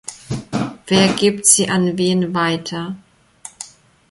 [0.87, 2.95] Wer gibt sie an wen weiter?